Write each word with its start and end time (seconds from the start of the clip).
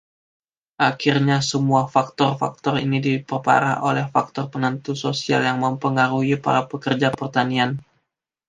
Akhirnya, 0.89 1.37
semua 1.51 1.81
faktor-faktor 1.95 2.75
ini 2.85 2.97
diperparah 3.07 3.75
oleh 3.89 4.05
faktor 4.15 4.45
penentu 4.53 4.91
sosial 5.05 5.41
yang 5.49 5.57
mempengaruhi 5.65 6.35
para 6.45 6.63
pekerja 6.71 7.09
pertanian. 7.19 7.71